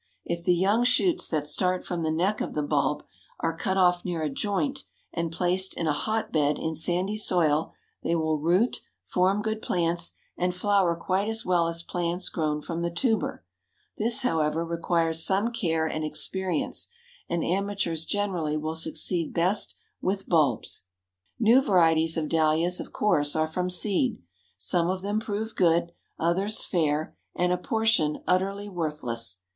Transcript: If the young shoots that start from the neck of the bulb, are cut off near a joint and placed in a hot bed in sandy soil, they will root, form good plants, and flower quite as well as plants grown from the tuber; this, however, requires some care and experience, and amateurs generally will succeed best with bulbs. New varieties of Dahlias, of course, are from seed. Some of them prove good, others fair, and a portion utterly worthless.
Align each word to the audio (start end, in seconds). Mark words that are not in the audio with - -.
If 0.25 0.43
the 0.43 0.55
young 0.55 0.83
shoots 0.83 1.27
that 1.27 1.45
start 1.47 1.85
from 1.85 2.01
the 2.01 2.09
neck 2.09 2.41
of 2.41 2.55
the 2.55 2.63
bulb, 2.63 3.03
are 3.39 3.55
cut 3.55 3.77
off 3.77 4.03
near 4.03 4.23
a 4.23 4.31
joint 4.31 4.83
and 5.13 5.31
placed 5.31 5.77
in 5.77 5.85
a 5.85 5.93
hot 5.93 6.31
bed 6.33 6.57
in 6.57 6.73
sandy 6.73 7.15
soil, 7.17 7.73
they 8.01 8.15
will 8.15 8.39
root, 8.39 8.81
form 9.05 9.43
good 9.43 9.61
plants, 9.61 10.13
and 10.35 10.55
flower 10.55 10.95
quite 10.95 11.29
as 11.29 11.45
well 11.45 11.67
as 11.67 11.83
plants 11.83 12.29
grown 12.29 12.61
from 12.63 12.81
the 12.81 12.89
tuber; 12.89 13.43
this, 13.99 14.21
however, 14.23 14.65
requires 14.65 15.23
some 15.23 15.49
care 15.51 15.85
and 15.85 16.03
experience, 16.03 16.89
and 17.29 17.43
amateurs 17.43 18.03
generally 18.03 18.57
will 18.57 18.73
succeed 18.73 19.35
best 19.35 19.75
with 20.01 20.27
bulbs. 20.27 20.85
New 21.39 21.61
varieties 21.61 22.17
of 22.17 22.27
Dahlias, 22.27 22.79
of 22.79 22.91
course, 22.91 23.35
are 23.35 23.45
from 23.45 23.69
seed. 23.69 24.23
Some 24.57 24.89
of 24.89 25.03
them 25.03 25.19
prove 25.19 25.53
good, 25.53 25.91
others 26.17 26.65
fair, 26.65 27.15
and 27.35 27.51
a 27.51 27.57
portion 27.59 28.23
utterly 28.27 28.67
worthless. 28.67 29.37